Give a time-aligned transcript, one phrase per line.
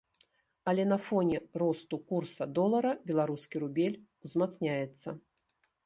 [0.69, 5.07] Але на фоне росту курса долара беларускі рубель узмацняецца.